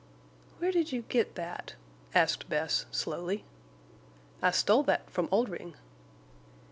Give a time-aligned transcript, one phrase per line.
[0.57, 1.75] "Where did you get that?"
[2.15, 3.45] asked Bess, slowly.
[4.41, 5.75] "I stole that from Oldring."